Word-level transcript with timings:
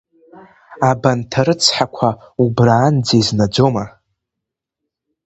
Абанҭ 0.89 1.31
арыцҳақәа, 1.39 2.09
убранӡа 2.43 3.15
изнаӡома?! 3.19 3.85